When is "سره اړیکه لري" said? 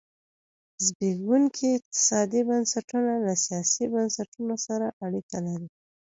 4.65-5.69